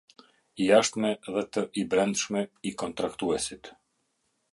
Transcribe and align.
I 0.63 0.69
jashtme 0.69 1.11
dhe 1.35 1.43
të 1.57 1.63
i 1.81 1.83
brendshme, 1.91 2.43
i 2.71 2.73
kontraktuesit. 2.83 3.71